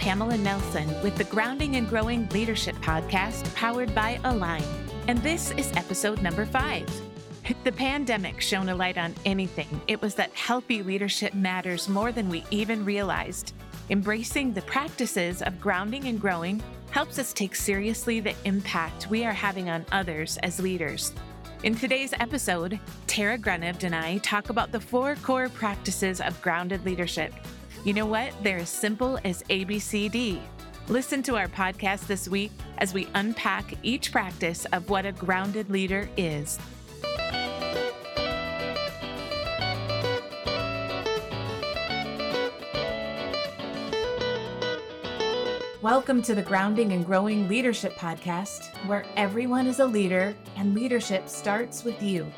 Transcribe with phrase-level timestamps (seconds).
[0.00, 4.64] Pamela Nelson with the Grounding and Growing Leadership Podcast powered by Align.
[5.08, 6.88] And this is episode number five.
[7.64, 9.68] The pandemic shone a light on anything.
[9.88, 13.52] It was that healthy leadership matters more than we even realized.
[13.90, 16.62] Embracing the practices of grounding and growing
[16.92, 21.12] helps us take seriously the impact we are having on others as leaders.
[21.62, 26.86] In today's episode, Tara Gronhovd and I talk about the four core practices of grounded
[26.86, 27.34] leadership.
[27.84, 28.32] You know what?
[28.42, 30.40] They're as simple as ABCD.
[30.88, 35.70] Listen to our podcast this week as we unpack each practice of what a grounded
[35.70, 36.58] leader is.
[45.82, 51.26] Welcome to the Grounding and Growing Leadership Podcast, where everyone is a leader and leadership
[51.26, 52.30] starts with you.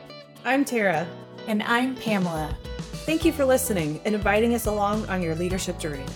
[0.44, 1.08] I'm Tara.
[1.48, 2.56] And I'm Pamela.
[3.04, 6.06] Thank you for listening and inviting us along on your leadership journey.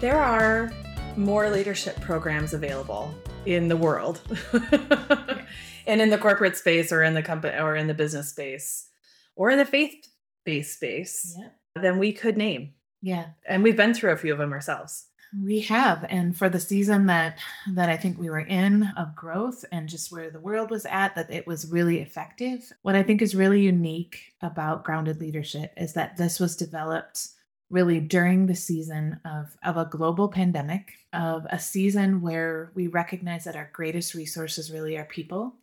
[0.00, 0.70] There are
[1.16, 3.14] more leadership programs available
[3.46, 4.20] in the world
[5.86, 8.90] and in the corporate space or in the company or in the business space
[9.34, 11.48] or in the faith-based space yeah.
[11.80, 12.74] than we could name.
[13.00, 13.28] Yeah.
[13.48, 15.06] And we've been through a few of them ourselves.
[15.32, 17.38] We have, and for the season that
[17.72, 21.14] that I think we were in of growth and just where the world was at,
[21.14, 22.72] that it was really effective.
[22.82, 27.28] What I think is really unique about grounded leadership is that this was developed
[27.70, 33.44] really during the season of of a global pandemic, of a season where we recognize
[33.44, 35.54] that our greatest resources really are people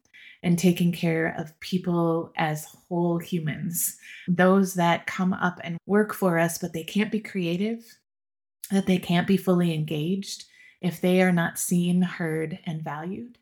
[0.44, 3.98] and taking care of people as whole humans,
[4.30, 7.98] those that come up and work for us, but they can't be creative
[8.72, 10.46] that they can't be fully engaged
[10.82, 13.38] if they are not seen, heard, and valued.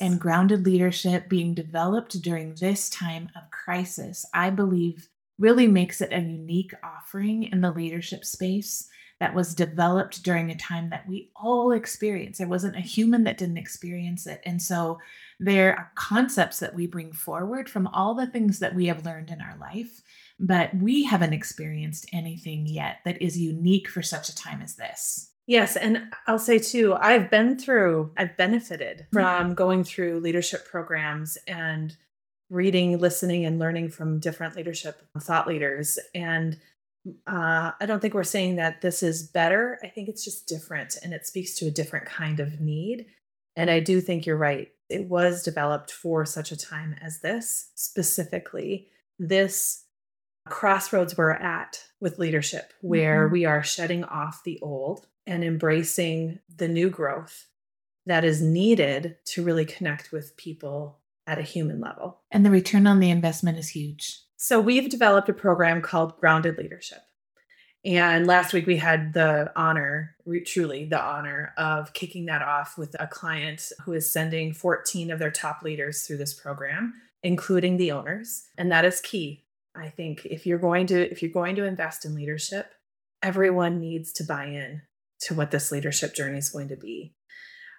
[0.00, 5.08] And grounded leadership being developed during this time of crisis, I believe,
[5.38, 8.88] really makes it a unique offering in the leadership space
[9.20, 12.38] that was developed during a time that we all experienced.
[12.38, 14.40] There wasn't a human that didn't experience it.
[14.44, 15.00] And so
[15.40, 19.30] there are concepts that we bring forward from all the things that we have learned
[19.30, 20.02] in our life
[20.38, 25.32] but we haven't experienced anything yet that is unique for such a time as this.
[25.46, 25.76] Yes.
[25.76, 31.96] And I'll say too, I've been through, I've benefited from going through leadership programs and
[32.50, 35.98] reading, listening, and learning from different leadership thought leaders.
[36.14, 36.58] And
[37.26, 39.78] uh, I don't think we're saying that this is better.
[39.82, 43.06] I think it's just different and it speaks to a different kind of need.
[43.56, 44.68] And I do think you're right.
[44.90, 48.88] It was developed for such a time as this, specifically.
[49.18, 49.84] This
[50.48, 53.32] crossroads we're at with leadership, where mm-hmm.
[53.32, 57.46] we are shedding off the old and embracing the new growth
[58.06, 62.20] that is needed to really connect with people at a human level.
[62.30, 64.20] And the return on the investment is huge.
[64.36, 67.00] So, we've developed a program called Grounded Leadership.
[67.84, 70.16] And last week we had the honor,
[70.46, 75.18] truly the honor, of kicking that off with a client who is sending 14 of
[75.18, 78.48] their top leaders through this program, including the owners.
[78.56, 79.44] And that is key
[79.78, 82.72] I think if you're going to if you're going to invest in leadership,
[83.22, 84.82] everyone needs to buy in
[85.22, 87.14] to what this leadership journey is going to be.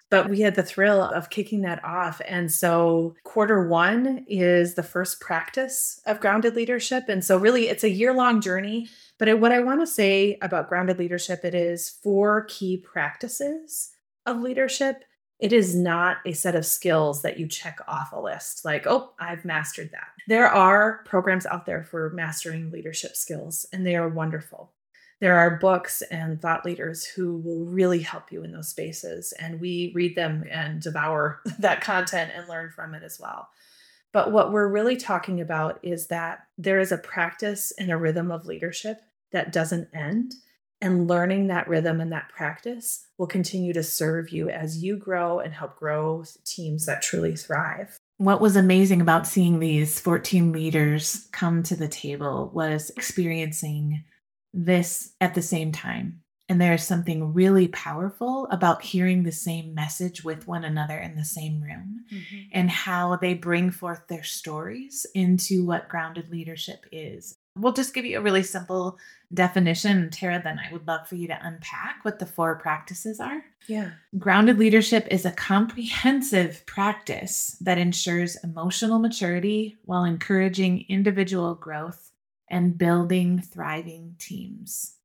[0.09, 2.19] But we had the thrill of kicking that off.
[2.27, 7.03] And so, quarter one is the first practice of grounded leadership.
[7.09, 8.87] And so, really, it's a year long journey.
[9.19, 13.91] But what I want to say about grounded leadership, it is four key practices
[14.25, 15.03] of leadership
[15.39, 19.13] it is not a set of skills that you check off a list, like, oh,
[19.19, 20.09] I've mastered that.
[20.27, 24.73] There are programs out there for mastering leadership skills, and they are wonderful.
[25.21, 29.61] There are books and thought leaders who will really help you in those spaces, and
[29.61, 33.47] we read them and devour that content and learn from it as well.
[34.11, 38.31] But what we're really talking about is that there is a practice and a rhythm
[38.31, 39.01] of leadership
[39.31, 40.33] that doesn't end
[40.81, 45.39] and learning that rhythm and that practice will continue to serve you as you grow
[45.39, 47.97] and help grow teams that truly thrive.
[48.17, 54.03] What was amazing about seeing these 14 leaders come to the table was experiencing
[54.53, 56.21] this at the same time.
[56.49, 61.15] And there is something really powerful about hearing the same message with one another in
[61.15, 62.37] the same room mm-hmm.
[62.51, 68.05] and how they bring forth their stories into what grounded leadership is we'll just give
[68.05, 68.97] you a really simple
[69.33, 70.09] definition.
[70.09, 73.43] Tara, then I would love for you to unpack what the four practices are.
[73.67, 73.91] Yeah.
[74.17, 82.11] Grounded leadership is a comprehensive practice that ensures emotional maturity while encouraging individual growth
[82.49, 84.95] and building thriving teams.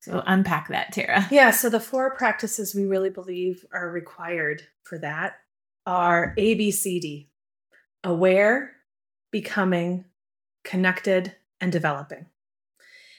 [0.00, 1.26] So unpack that, Tara.
[1.30, 1.50] Yeah.
[1.50, 5.34] So the four practices we really believe are required for that
[5.86, 7.28] are ABCD
[8.04, 8.72] aware,
[9.30, 10.04] becoming,
[10.64, 12.26] connected, and developing.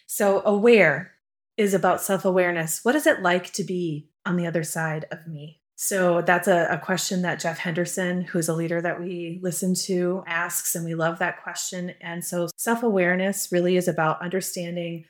[0.06, 1.14] So, aware
[1.58, 2.84] is about self awareness.
[2.84, 5.62] What is it like to be on the other side of me?
[5.76, 10.24] So that's a, a, question that Jeff Henderson, who's a leader that we listen to,
[10.28, 11.94] asks, and we love that question.
[12.00, 15.06] And so self awareness really is about understanding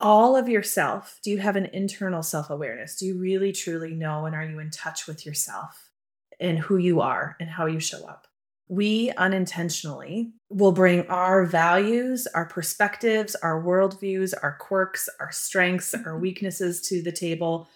[0.00, 1.20] all of yourself.
[1.22, 2.96] Do you have an internal self awareness?
[2.96, 5.90] Do you really truly know and are you in touch with yourself
[6.40, 8.26] and who you are and how you show up?
[8.68, 16.18] We unintentionally will bring our values, our perspectives, our worldviews, our quirks, our strengths, our
[16.26, 17.68] weaknesses to the table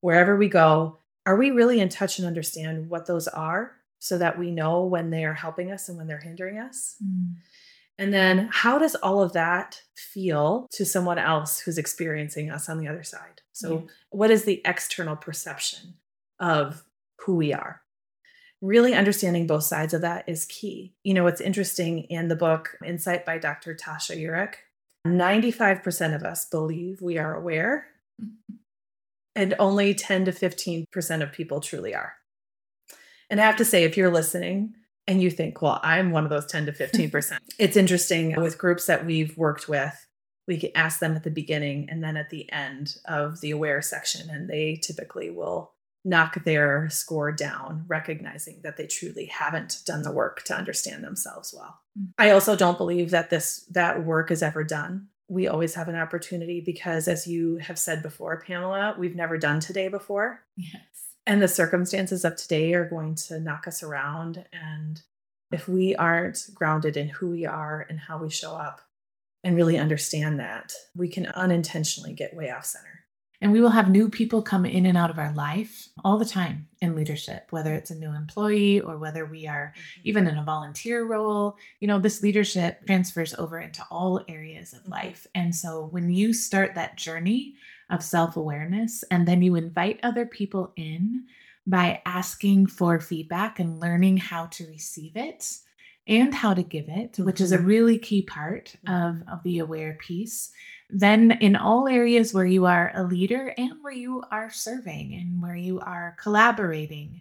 [0.00, 0.98] wherever we go
[1.28, 5.10] are we really in touch and understand what those are so that we know when
[5.10, 6.96] they are helping us and when they're hindering us?
[7.04, 7.34] Mm.
[7.98, 12.78] And then how does all of that feel to someone else who's experiencing us on
[12.78, 13.42] the other side?
[13.52, 13.90] So, yeah.
[14.08, 15.96] what is the external perception
[16.40, 16.82] of
[17.18, 17.82] who we are?
[18.60, 20.94] Really understanding both sides of that is key.
[21.04, 23.74] You know, what's interesting in the book Insight by Dr.
[23.74, 24.54] Tasha Eurich,
[25.06, 27.86] 95% of us believe we are aware
[28.20, 28.54] mm-hmm
[29.38, 32.14] and only 10 to 15% of people truly are.
[33.30, 34.74] And I have to say, if you're listening
[35.06, 38.86] and you think, well, I'm one of those 10 to 15%, it's interesting with groups
[38.86, 40.06] that we've worked with.
[40.48, 43.80] We can ask them at the beginning and then at the end of the aware
[43.80, 45.72] section, and they typically will
[46.08, 51.54] knock their score down, recognizing that they truly haven't done the work to understand themselves
[51.56, 51.80] well.
[51.98, 52.08] Mm.
[52.18, 55.96] I also don't believe that this that work is ever done we always have an
[55.96, 60.42] opportunity because, as you have said before, Pamela, we've never done today before.
[60.56, 60.82] Yes.
[61.26, 64.46] And the circumstances of today are going to knock us around.
[64.52, 65.02] And
[65.52, 68.80] if we aren't grounded in who we are and how we show up
[69.44, 72.97] and really understand that, we can unintentionally get way off center.
[73.40, 76.24] And we will have new people come in and out of our life all the
[76.24, 80.08] time in leadership, whether it's a new employee or whether we are mm-hmm.
[80.08, 81.56] even in a volunteer role.
[81.78, 84.92] You know, this leadership transfers over into all areas of mm-hmm.
[84.92, 85.26] life.
[85.34, 87.54] And so when you start that journey
[87.90, 91.24] of self awareness and then you invite other people in
[91.66, 95.58] by asking for feedback and learning how to receive it
[96.08, 97.66] and how to give it, which is a mm-hmm.
[97.66, 100.50] really key part of, of the aware piece
[100.90, 105.42] then, in all areas where you are a leader and where you are serving and
[105.42, 107.20] where you are collaborating,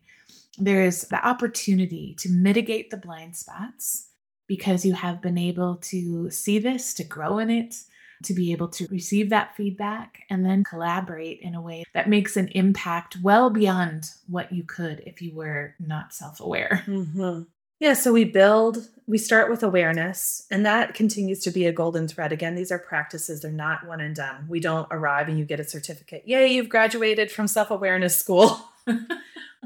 [0.58, 4.08] there is the opportunity to mitigate the blind spots
[4.48, 7.76] because you have been able to see this, to grow in it,
[8.24, 12.38] to be able to receive that feedback and then collaborate in a way that makes
[12.38, 16.84] an impact well beyond what you could if you were not self aware.
[16.88, 17.42] Mm-hmm.
[17.80, 22.08] Yeah, so we build, we start with awareness, and that continues to be a golden
[22.08, 22.32] thread.
[22.32, 24.48] Again, these are practices, they're not one and done.
[24.50, 26.24] We don't arrive and you get a certificate.
[26.26, 28.60] Yay, you've graduated from self awareness school.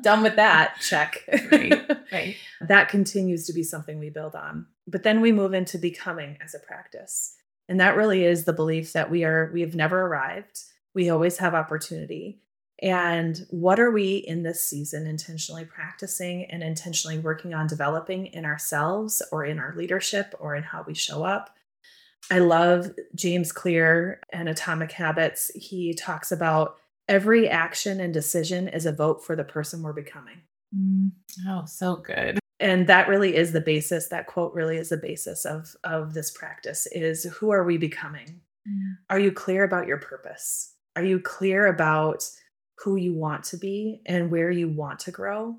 [0.01, 1.23] Done with that, check.
[1.51, 2.35] Right, right.
[2.61, 4.65] that continues to be something we build on.
[4.87, 7.35] But then we move into becoming as a practice.
[7.69, 10.59] And that really is the belief that we are, we have never arrived.
[10.95, 12.41] We always have opportunity.
[12.81, 18.43] And what are we in this season intentionally practicing and intentionally working on developing in
[18.43, 21.55] ourselves or in our leadership or in how we show up?
[22.31, 25.51] I love James Clear and Atomic Habits.
[25.53, 30.41] He talks about every action and decision is a vote for the person we're becoming.
[30.75, 31.11] Mm,
[31.47, 32.39] oh, so good.
[32.59, 36.31] And that really is the basis, that quote really is the basis of, of this
[36.31, 38.41] practice is who are we becoming?
[38.69, 38.97] Mm.
[39.09, 40.75] Are you clear about your purpose?
[40.95, 42.29] Are you clear about
[42.83, 45.57] who you want to be and where you want to grow.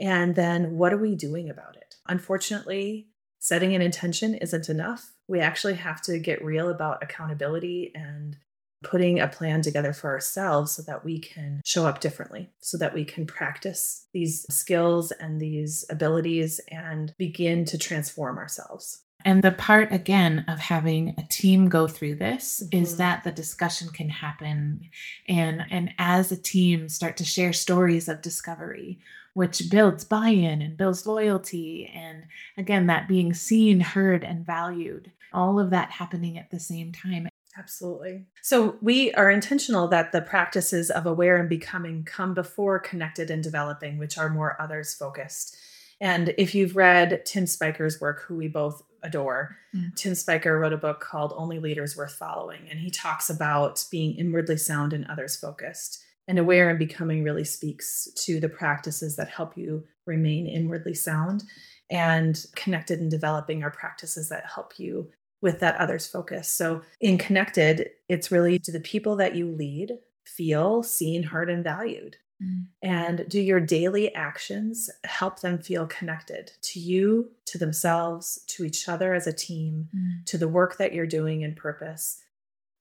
[0.00, 1.96] And then what are we doing about it?
[2.08, 3.08] Unfortunately,
[3.38, 5.12] setting an intention isn't enough.
[5.28, 8.36] We actually have to get real about accountability and
[8.84, 12.94] putting a plan together for ourselves so that we can show up differently, so that
[12.94, 19.02] we can practice these skills and these abilities and begin to transform ourselves.
[19.24, 22.82] And the part again of having a team go through this mm-hmm.
[22.82, 24.88] is that the discussion can happen
[25.28, 29.00] and and as a team start to share stories of discovery
[29.36, 32.24] which builds buy-in and builds loyalty and
[32.56, 35.12] again that being seen, heard and valued.
[35.30, 37.28] All of that happening at the same time.
[37.58, 38.24] Absolutely.
[38.40, 43.42] So we are intentional that the practices of aware and becoming come before connected and
[43.42, 45.56] developing, which are more others focused.
[46.00, 49.56] And if you've read Tim Spiker's work, who we both adore.
[49.74, 49.94] Mm.
[49.94, 54.16] Tim Spiker wrote a book called Only Leaders Worth Following, and he talks about being
[54.16, 56.02] inwardly sound and others focused.
[56.28, 61.44] And aware and becoming really speaks to the practices that help you remain inwardly sound
[61.88, 65.10] and connected and developing are practices that help you
[65.40, 66.48] with that others focus.
[66.50, 69.92] So in connected, it's really do the people that you lead
[70.24, 72.16] feel seen, heard, and valued?
[72.42, 72.66] Mm.
[72.82, 78.88] And do your daily actions help them feel connected to you, to themselves, to each
[78.88, 80.24] other as a team, mm.
[80.26, 82.22] to the work that you're doing in purpose?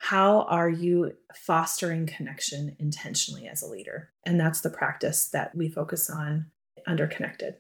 [0.06, 4.12] how are you fostering connection intentionally as a leader?
[4.24, 6.46] And that's the practice that we focus on
[6.86, 7.56] under Connected.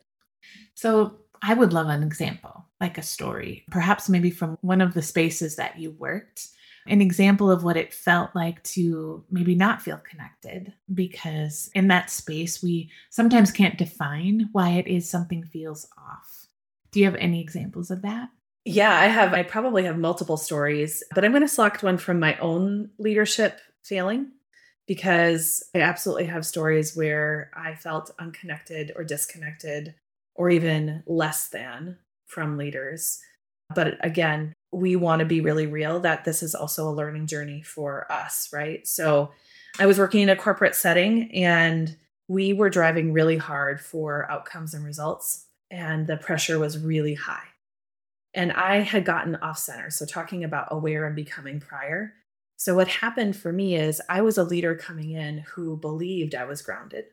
[0.75, 5.01] So I would love an example, like a story, perhaps maybe from one of the
[5.01, 6.49] spaces that you worked,
[6.88, 10.74] an example of what it felt like to maybe not feel connected.
[10.94, 16.48] Because in that space, we sometimes can't define why it is something feels off.
[16.92, 18.30] Do you have any examples of that?
[18.65, 19.34] Yeah, I have.
[19.34, 23.60] I probably have multiple stories, but I'm going to select one from my own leadership
[23.84, 24.32] failing
[24.88, 29.96] because I absolutely have stories where I felt unconnected or disconnected
[30.36, 33.20] or even less than from leaders.
[33.74, 37.62] But again, we want to be really real that this is also a learning journey
[37.62, 38.86] for us, right?
[38.88, 39.32] So
[39.79, 41.96] I was working in a corporate setting and
[42.27, 47.48] we were driving really hard for outcomes and results, and the pressure was really high.
[48.34, 49.89] And I had gotten off center.
[49.89, 52.13] So, talking about aware and becoming prior.
[52.58, 56.46] So, what happened for me is I was a leader coming in who believed I
[56.46, 57.05] was grounded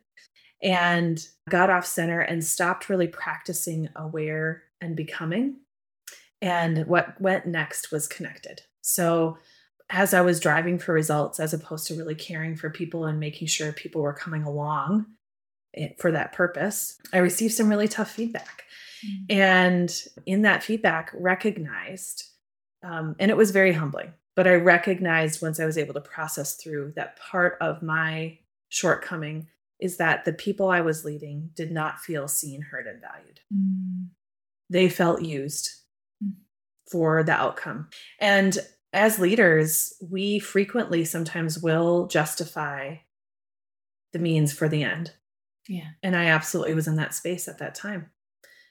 [0.63, 5.57] and got off center and stopped really practicing aware and becoming.
[6.43, 8.63] And what went next was connected.
[8.83, 9.39] So,
[9.89, 13.47] as I was driving for results, as opposed to really caring for people and making
[13.47, 15.07] sure people were coming along
[15.75, 18.65] eh, for that purpose, I received some really tough feedback.
[19.05, 19.39] Mm-hmm.
[19.39, 22.25] And in that feedback, recognized,
[22.83, 26.55] um, and it was very humbling, but I recognized once I was able to process
[26.55, 28.39] through that part of my
[28.71, 33.41] shortcoming is that the people I was leading did not feel seen, heard, and valued.
[33.53, 34.09] Mm.
[34.71, 35.82] They felt used.
[36.93, 37.89] For the outcome.
[38.21, 38.59] And
[38.93, 42.97] as leaders, we frequently sometimes will justify
[44.13, 45.13] the means for the end.
[45.69, 45.89] Yeah.
[46.03, 48.11] And I absolutely was in that space at that time.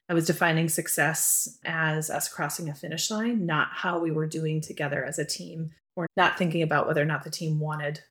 [0.08, 4.62] I was defining success as us crossing a finish line, not how we were doing
[4.62, 8.02] together as a team, or not thinking about whether or not the team wanted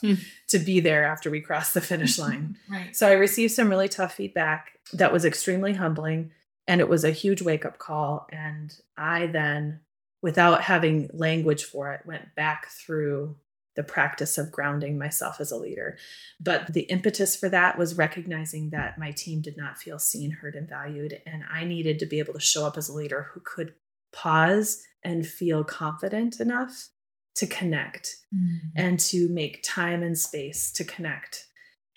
[0.00, 0.14] hmm.
[0.48, 2.56] to be there after we crossed the finish line.
[2.68, 2.96] right.
[2.96, 6.30] So I received some really tough feedback that was extremely humbling
[6.66, 8.26] and it was a huge wake up call.
[8.30, 9.80] And I then,
[10.22, 13.36] without having language for it, went back through
[13.76, 15.98] the practice of grounding myself as a leader.
[16.40, 20.54] But the impetus for that was recognizing that my team did not feel seen, heard,
[20.54, 21.20] and valued.
[21.26, 23.74] And I needed to be able to show up as a leader who could
[24.12, 26.88] pause and feel confident enough
[27.34, 28.68] to connect mm-hmm.
[28.76, 31.46] and to make time and space to connect.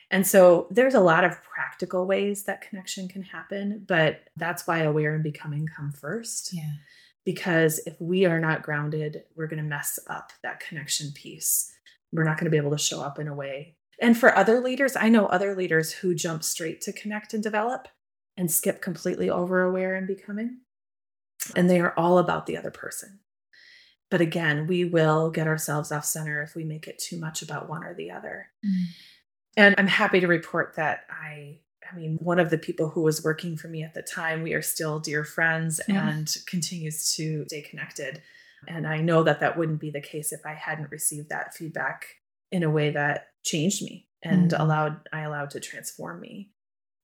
[0.09, 4.79] And so there's a lot of practical ways that connection can happen, but that's why
[4.79, 6.53] aware and becoming come first.
[6.53, 6.73] Yeah
[7.27, 11.73] because if we are not grounded, we're going to mess up that connection piece.
[12.13, 13.75] We're not going to be able to show up in a way.
[14.01, 17.89] And for other leaders, I know other leaders who jump straight to connect and develop
[18.37, 20.59] and skip completely over aware and becoming.
[21.53, 23.19] And they are all about the other person.
[24.09, 27.67] But again, we will get ourselves off center if we make it too much about
[27.67, 28.47] one or the other.
[28.65, 28.85] Mm.
[29.57, 31.59] And I'm happy to report that I
[31.91, 34.53] I mean, one of the people who was working for me at the time, we
[34.53, 36.09] are still dear friends yeah.
[36.09, 38.21] and continues to stay connected.
[38.67, 42.05] And I know that that wouldn't be the case if I hadn't received that feedback
[42.51, 44.61] in a way that changed me and mm-hmm.
[44.61, 46.51] allowed I allowed to transform me.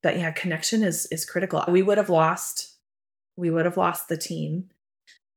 [0.01, 1.63] But yeah, connection is is critical.
[1.67, 2.73] We would have lost
[3.35, 4.69] we would have lost the team.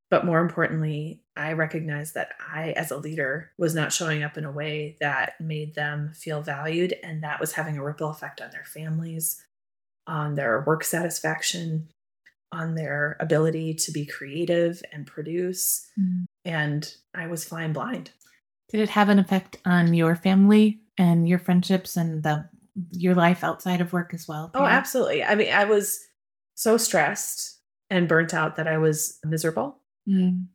[0.08, 4.44] But more importantly, I recognized that I, as a leader, was not showing up in
[4.44, 6.94] a way that made them feel valued.
[7.02, 9.44] And that was having a ripple effect on their families,
[10.06, 11.88] on their work satisfaction,
[12.52, 15.86] on their ability to be creative and produce.
[15.98, 16.24] Mm.
[16.44, 18.12] And I was flying blind.
[18.68, 22.48] Did it have an effect on your family and your friendships and the
[22.90, 24.50] your life outside of work as well?
[24.54, 25.24] Oh, absolutely.
[25.24, 25.98] I mean, I was
[26.54, 27.58] so stressed
[27.90, 29.80] and burnt out that I was miserable.
[30.08, 30.46] Mm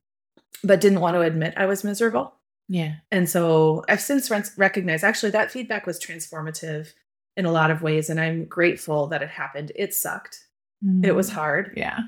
[0.64, 2.34] but didn't want to admit I was miserable.
[2.68, 2.96] Yeah.
[3.12, 6.94] And so I've since recognized actually that feedback was transformative
[7.36, 8.10] in a lot of ways.
[8.10, 9.72] And I'm grateful that it happened.
[9.76, 10.46] It sucked.
[10.86, 11.06] Mm.
[11.06, 11.74] It was hard.
[11.76, 12.00] Yeah.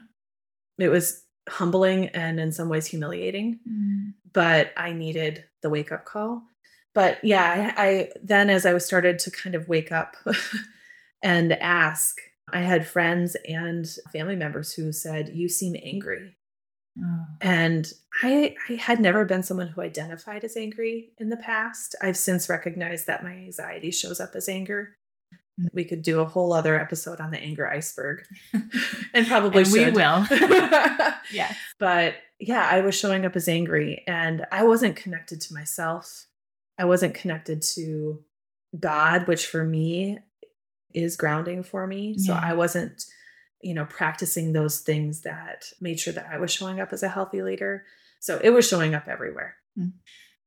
[0.77, 4.13] It was humbling and in some ways humiliating, mm.
[4.31, 6.43] but I needed the wake up call.
[6.95, 10.15] But yeah, I, I then as I was started to kind of wake up
[11.23, 12.17] and ask,
[12.51, 16.37] I had friends and family members who said, You seem angry.
[17.01, 17.25] Oh.
[17.41, 21.95] And I, I had never been someone who identified as angry in the past.
[22.01, 24.95] I've since recognized that my anxiety shows up as anger.
[25.59, 25.69] Mm.
[25.73, 28.23] We could do a whole other episode on the anger iceberg
[29.13, 30.25] and probably and we will.
[31.31, 31.55] yes.
[31.79, 36.27] But yeah, I was showing up as angry and I wasn't connected to myself.
[36.77, 38.23] I wasn't connected to
[38.79, 40.19] God, which for me
[40.93, 42.17] is grounding for me.
[42.17, 43.03] So I wasn't
[43.63, 47.09] you know, practicing those things that made sure that I was showing up as a
[47.09, 47.85] healthy leader.
[48.19, 49.55] So it was showing up everywhere.
[49.79, 49.93] Mm.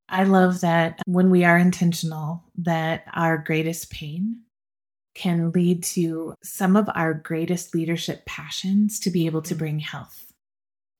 [0.09, 4.43] I love that when we are intentional, that our greatest pain
[5.15, 10.33] can lead to some of our greatest leadership passions to be able to bring health.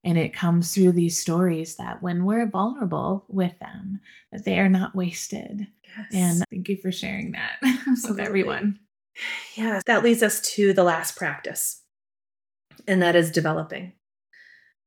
[0.03, 4.01] And it comes through these stories that when we're vulnerable with them,
[4.33, 5.67] that they are not wasted.
[5.99, 6.07] Yes.
[6.13, 7.59] And thank you for sharing that
[8.09, 8.79] with everyone.
[9.55, 11.83] Yeah, that leads us to the last practice,
[12.87, 13.93] and that is developing.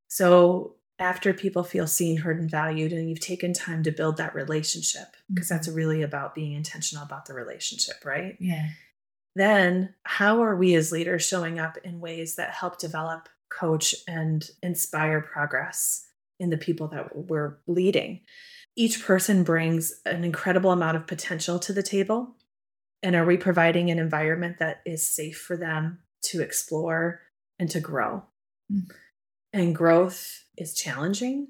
[0.08, 4.34] So after people feel seen, heard, and valued, and you've taken time to build that
[4.34, 5.56] relationship, because mm-hmm.
[5.56, 8.36] that's really about being intentional about the relationship, right?
[8.38, 8.68] Yeah.
[9.34, 14.48] Then, how are we as leaders showing up in ways that help develop, coach, and
[14.62, 16.06] inspire progress
[16.38, 18.20] in the people that we're leading?
[18.76, 22.36] Each person brings an incredible amount of potential to the table.
[23.02, 27.20] And are we providing an environment that is safe for them to explore
[27.60, 28.24] and to grow?
[28.72, 28.90] Mm-hmm.
[29.52, 31.48] And growth is challenging.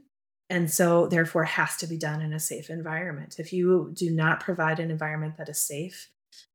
[0.50, 3.36] And so, therefore, has to be done in a safe environment.
[3.38, 6.10] If you do not provide an environment that is safe,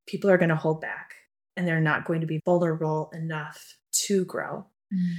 [0.06, 1.14] people are going to hold back
[1.56, 4.66] and they're not going to be vulnerable enough to grow.
[4.94, 5.14] Mm.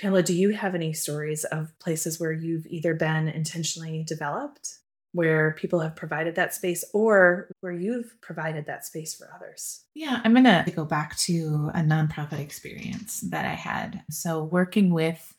[0.00, 4.78] Pamela, do you have any stories of places where you've either been intentionally developed,
[5.14, 9.84] where people have provided that space, or where you've provided that space for others?
[9.94, 14.02] Yeah, I'm going to go back to a nonprofit experience that I had.
[14.10, 15.34] So, working with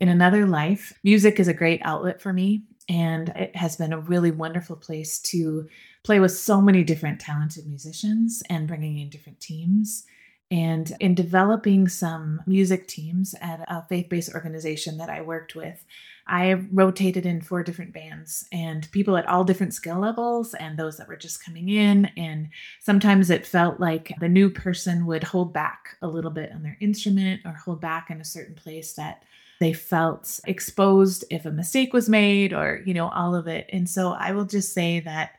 [0.00, 2.64] in another life, music is a great outlet for me.
[2.88, 5.68] And it has been a really wonderful place to
[6.02, 10.04] play with so many different talented musicians and bringing in different teams.
[10.52, 15.82] And in developing some music teams at a faith based organization that I worked with,
[16.26, 20.98] I rotated in four different bands and people at all different skill levels and those
[20.98, 22.10] that were just coming in.
[22.18, 26.62] And sometimes it felt like the new person would hold back a little bit on
[26.62, 29.22] their instrument or hold back in a certain place that
[29.58, 33.70] they felt exposed if a mistake was made or, you know, all of it.
[33.72, 35.30] And so I will just say that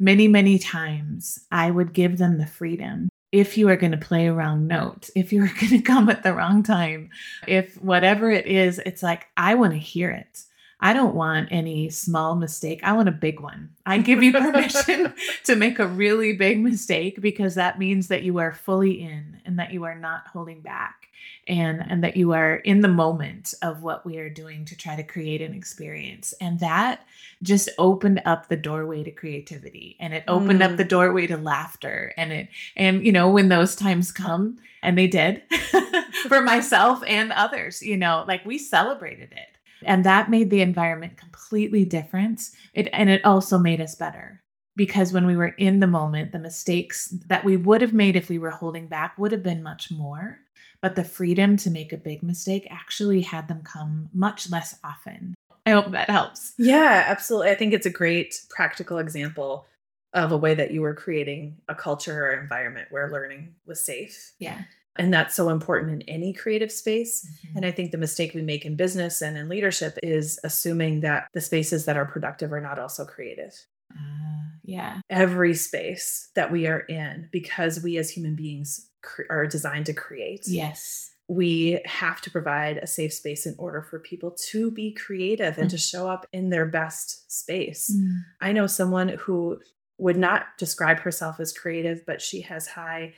[0.00, 3.10] many, many times I would give them the freedom.
[3.32, 6.22] If you are going to play a wrong note, if you're going to come at
[6.22, 7.10] the wrong time,
[7.46, 10.44] if whatever it is, it's like, I want to hear it.
[10.80, 12.80] I don't want any small mistake.
[12.82, 13.70] I want a big one.
[13.84, 15.12] I give you permission
[15.44, 19.58] to make a really big mistake because that means that you are fully in and
[19.58, 21.08] that you are not holding back
[21.46, 24.96] and and that you are in the moment of what we are doing to try
[24.96, 26.32] to create an experience.
[26.40, 27.04] And that
[27.42, 30.70] just opened up the doorway to creativity and it opened mm.
[30.70, 34.96] up the doorway to laughter and it and you know when those times come and
[34.96, 35.42] they did
[36.28, 41.16] for myself and others, you know, like we celebrated it and that made the environment
[41.16, 42.42] completely different.
[42.74, 44.42] It and it also made us better
[44.76, 48.28] because when we were in the moment, the mistakes that we would have made if
[48.28, 50.38] we were holding back would have been much more.
[50.82, 55.34] But the freedom to make a big mistake actually had them come much less often.
[55.66, 56.54] I hope that helps.
[56.58, 57.50] Yeah, absolutely.
[57.50, 59.66] I think it's a great practical example
[60.14, 64.32] of a way that you were creating a culture or environment where learning was safe.
[64.38, 64.62] Yeah.
[64.96, 67.24] And that's so important in any creative space.
[67.24, 67.56] Mm-hmm.
[67.58, 71.28] And I think the mistake we make in business and in leadership is assuming that
[71.32, 73.52] the spaces that are productive are not also creative.
[73.92, 75.00] Uh, yeah.
[75.08, 79.94] Every space that we are in, because we as human beings cre- are designed to
[79.94, 80.42] create.
[80.46, 81.10] Yes.
[81.28, 85.68] We have to provide a safe space in order for people to be creative and
[85.68, 85.76] mm-hmm.
[85.76, 87.90] to show up in their best space.
[87.94, 88.18] Mm-hmm.
[88.40, 89.60] I know someone who
[89.98, 93.14] would not describe herself as creative, but she has high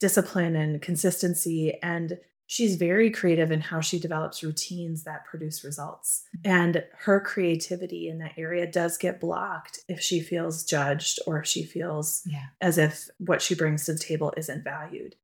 [0.00, 1.78] discipline and consistency.
[1.82, 6.24] And she's very creative in how she develops routines that produce results.
[6.44, 11.46] And her creativity in that area does get blocked if she feels judged or if
[11.46, 12.46] she feels yeah.
[12.60, 15.14] as if what she brings to the table isn't valued.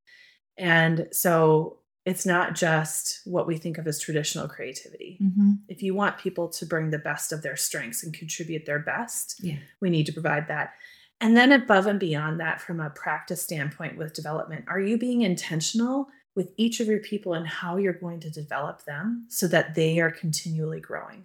[0.56, 5.18] And so it's not just what we think of as traditional creativity.
[5.20, 5.52] Mm-hmm.
[5.68, 9.40] If you want people to bring the best of their strengths and contribute their best,
[9.42, 9.56] yeah.
[9.80, 10.74] we need to provide that.
[11.20, 15.22] And then above and beyond that, from a practice standpoint with development, are you being
[15.22, 19.74] intentional with each of your people and how you're going to develop them so that
[19.74, 21.24] they are continually growing?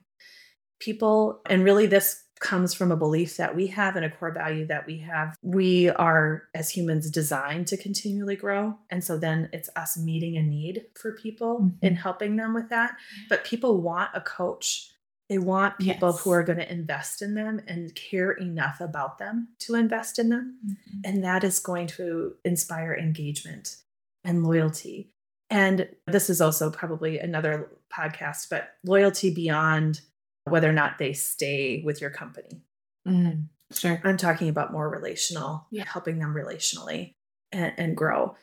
[0.80, 4.65] People, and really this comes from a belief that we have and a core value
[4.65, 5.38] that we have.
[5.43, 8.77] We are, as humans, designed to continually grow.
[8.89, 11.86] And so then it's us meeting a need for people mm-hmm.
[11.86, 12.95] and helping them with that.
[13.30, 14.91] But people want a coach
[15.32, 16.20] they want people yes.
[16.20, 20.28] who are going to invest in them and care enough about them to invest in
[20.28, 20.58] them.
[20.67, 21.00] Mm-hmm.
[21.06, 23.78] And that is going to inspire engagement
[24.26, 25.13] and loyalty.
[25.50, 30.02] And this is also probably another podcast, but loyalty beyond
[30.44, 32.65] whether or not they stay with your company.
[33.08, 34.02] Mm, sure.
[34.04, 35.86] I'm talking about more relational, yeah.
[35.88, 37.13] helping them relationally
[37.54, 38.36] and, and grow.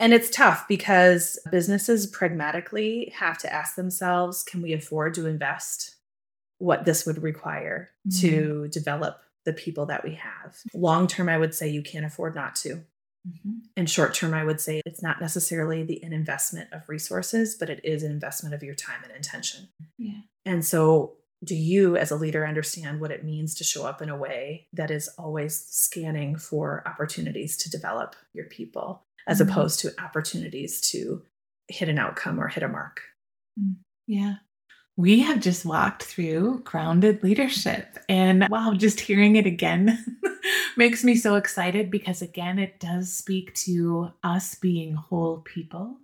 [0.00, 5.95] And it's tough because businesses pragmatically have to ask themselves can we afford to invest
[6.58, 8.20] what this would require mm-hmm.
[8.20, 10.56] to develop the people that we have.
[10.74, 12.82] Long term, I would say you can't afford not to.
[13.26, 13.58] Mm-hmm.
[13.76, 17.70] And short term, I would say it's not necessarily the an investment of resources, but
[17.70, 19.68] it is an investment of your time and intention.
[19.98, 20.20] Yeah.
[20.44, 21.14] And so,
[21.44, 24.68] do you as a leader understand what it means to show up in a way
[24.72, 29.50] that is always scanning for opportunities to develop your people as mm-hmm.
[29.50, 31.22] opposed to opportunities to
[31.68, 33.00] hit an outcome or hit a mark?
[33.60, 33.76] Mm.
[34.06, 34.36] Yeah.
[34.96, 37.98] We have just walked through grounded leadership.
[38.08, 40.18] And wow, just hearing it again
[40.76, 45.98] makes me so excited because, again, it does speak to us being whole people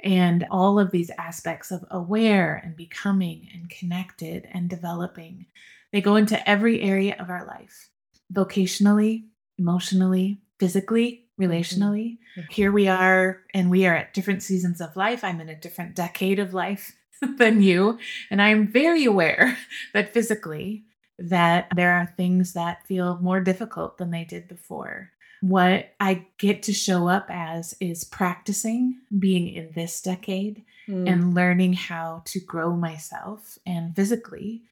[0.00, 5.46] and all of these aspects of aware and becoming and connected and developing.
[5.92, 7.88] They go into every area of our life
[8.32, 9.24] vocationally,
[9.56, 12.18] emotionally, physically, relationally.
[12.36, 12.40] Mm-hmm.
[12.50, 15.24] Here we are, and we are at different seasons of life.
[15.24, 16.96] I'm in a different decade of life
[17.38, 17.98] than you.
[18.30, 19.56] And I'm very aware
[19.94, 20.84] that physically
[21.18, 25.12] that there are things that feel more difficult than they did before.
[25.40, 31.08] What I get to show up as is practicing being in this decade mm.
[31.10, 34.62] and learning how to grow myself and physically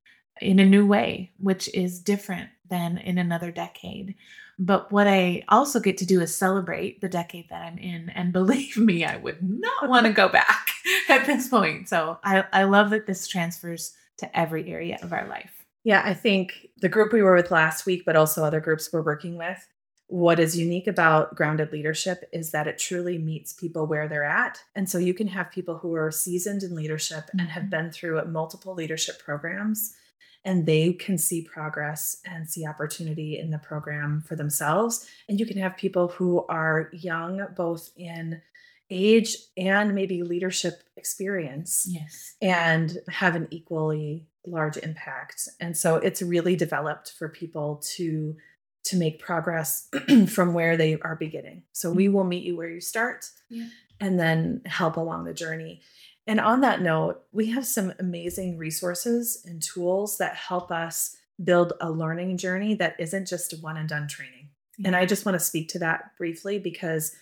[0.40, 4.14] in a new way, which is different than in another decade.
[4.58, 8.10] But what I also get to do is celebrate the decade that I'm in.
[8.10, 10.70] And believe me, I would not want to go back
[11.08, 11.88] at this point.
[11.88, 15.64] So I, I love that this transfers to every area of our life.
[15.82, 19.02] Yeah, I think the group we were with last week, but also other groups we're
[19.02, 19.66] working with,
[20.06, 24.62] what is unique about grounded leadership is that it truly meets people where they're at.
[24.74, 27.70] And so you can have people who are seasoned in leadership and have mm-hmm.
[27.70, 29.94] been through multiple leadership programs
[30.44, 35.09] and they can see progress and see opportunity in the program for themselves.
[35.28, 38.42] And you can have people who are young, both in
[38.90, 41.87] age and maybe leadership experience.
[41.88, 42.35] Yes.
[42.42, 45.48] And have an equally large impact.
[45.61, 48.37] And so it's really developed for people to
[48.85, 49.88] to make progress
[50.28, 51.62] from where they are beginning.
[51.72, 52.14] So we mm-hmm.
[52.14, 53.68] will meet you where you start yeah.
[53.98, 55.80] and then help along the journey.
[56.26, 61.74] And on that note, we have some amazing resources and tools that help us build
[61.80, 64.48] a learning journey that isn't just a one and done training.
[64.78, 64.88] Yeah.
[64.88, 67.14] And I just want to speak to that briefly because,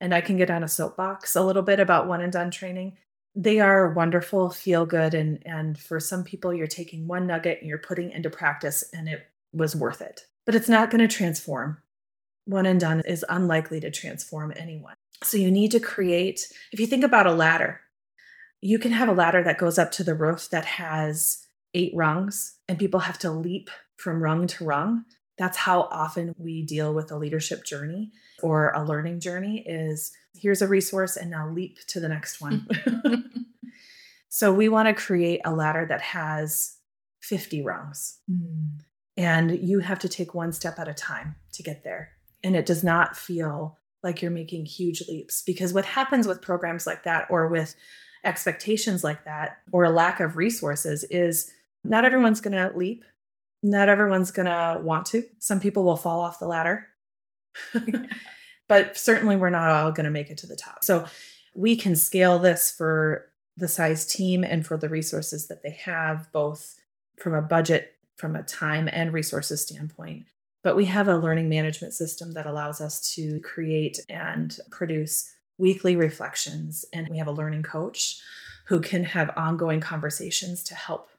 [0.00, 2.96] and I can get on a soapbox a little bit about one and done training.
[3.34, 7.68] They are wonderful, feel good, and and for some people, you're taking one nugget and
[7.68, 10.22] you're putting into practice, and it was worth it.
[10.44, 11.78] But it's not going to transform.
[12.46, 14.94] One and done is unlikely to transform anyone.
[15.22, 16.52] So you need to create.
[16.72, 17.80] If you think about a ladder,
[18.60, 22.56] you can have a ladder that goes up to the roof that has eight rungs
[22.68, 25.04] and people have to leap from rung to rung.
[25.36, 28.10] That's how often we deal with a leadership journey
[28.42, 32.66] or a learning journey is here's a resource and now leap to the next one.
[34.28, 36.76] So we want to create a ladder that has
[37.22, 38.18] 50 rungs.
[38.30, 38.80] Mm.
[39.16, 42.10] and you have to take one step at a time to get there.
[42.44, 46.86] And it does not feel like you're making huge leaps because what happens with programs
[46.86, 47.74] like that or with
[48.24, 51.52] expectations like that or a lack of resources is
[51.84, 53.04] not everyone's going to leap.
[53.62, 55.24] Not everyone's going to want to.
[55.38, 56.86] Some people will fall off the ladder.
[58.68, 60.84] but certainly we're not all going to make it to the top.
[60.84, 61.06] So
[61.54, 63.26] we can scale this for
[63.56, 66.76] the size team and for the resources that they have, both
[67.18, 70.26] from a budget, from a time and resources standpoint.
[70.62, 75.96] But we have a learning management system that allows us to create and produce weekly
[75.96, 78.20] reflections, and we have a learning coach
[78.66, 81.10] who can have ongoing conversations to help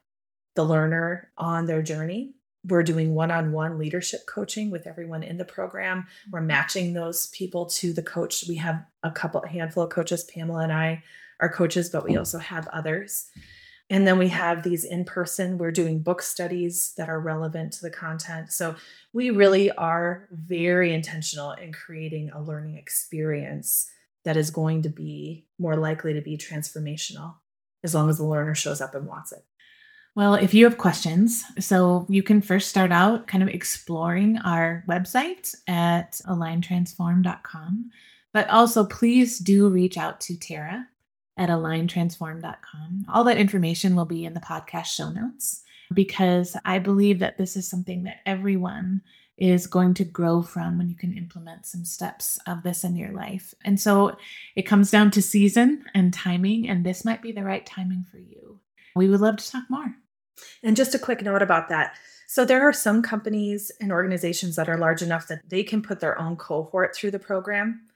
[0.56, 2.32] the learner on their journey.
[2.66, 6.06] We're doing one on one leadership coaching with everyone in the program.
[6.30, 8.44] We're matching those people to the coach.
[8.48, 10.24] We have a couple, a handful of coaches.
[10.24, 11.02] Pamela and I
[11.40, 13.30] are coaches, but we also have others.
[13.88, 17.82] And then we have these in person, we're doing book studies that are relevant to
[17.82, 18.52] the content.
[18.52, 18.76] So
[19.12, 23.90] we really are very intentional in creating a learning experience
[24.24, 27.36] that is going to be more likely to be transformational
[27.82, 29.44] as long as the learner shows up and wants it.
[30.16, 34.84] Well, if you have questions, so you can first start out kind of exploring our
[34.88, 37.90] website at aligntransform.com.
[38.32, 40.86] But also, please do reach out to Tara
[41.36, 43.06] at aligntransform.com.
[43.08, 45.62] All that information will be in the podcast show notes
[45.94, 49.02] because I believe that this is something that everyone
[49.40, 53.10] is going to grow from when you can implement some steps of this in your
[53.12, 53.54] life.
[53.64, 54.16] And so
[54.54, 58.18] it comes down to season and timing, and this might be the right timing for
[58.18, 58.60] you.
[58.94, 59.94] We would love to talk more.
[60.62, 61.96] And just a quick note about that.
[62.26, 65.98] So, there are some companies and organizations that are large enough that they can put
[65.98, 67.88] their own cohort through the program.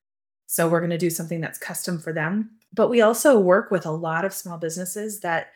[0.47, 2.51] So, we're going to do something that's custom for them.
[2.73, 5.53] But we also work with a lot of small businesses that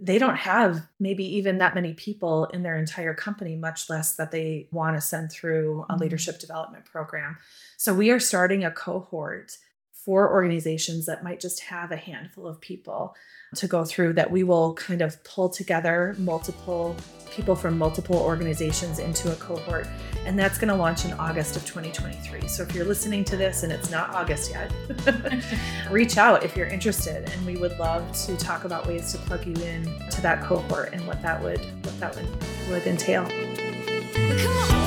[0.00, 4.30] they don't have maybe even that many people in their entire company, much less that
[4.30, 6.00] they want to send through a Mhm.
[6.00, 7.36] leadership development program.
[7.76, 9.56] So we are starting a cohort
[10.04, 13.14] for organizations that might just have a handful of people
[13.54, 16.96] to go through that we will kind of pull together multiple
[17.30, 19.86] people from multiple organizations into a cohort
[20.26, 22.48] and that's going to launch in August of 2023.
[22.48, 24.72] So if you're listening to this and it's not August yet,
[25.90, 29.46] reach out if you're interested and we would love to talk about ways to plug
[29.46, 32.28] you in to that cohort and what that would what that would
[32.70, 33.24] would entail.
[33.26, 34.83] Come on.